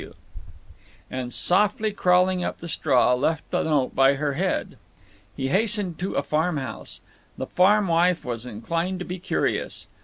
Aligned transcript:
—W. 0.01 0.15
W. 0.15 0.51
and, 1.11 1.31
softly 1.31 1.91
crawling 1.91 2.43
up 2.43 2.57
the 2.57 2.67
straw, 2.67 3.13
left 3.13 3.47
the 3.51 3.61
note 3.61 3.93
by 3.93 4.15
her 4.15 4.33
head. 4.33 4.79
He 5.37 5.49
hastened 5.49 5.99
to 5.99 6.13
a 6.15 6.23
farm 6.23 6.57
house. 6.57 7.01
The 7.37 7.45
farm 7.45 7.87
wife 7.87 8.25
was 8.25 8.43
inclined 8.43 8.97
to 8.97 9.05
be 9.05 9.19
curious. 9.19 9.85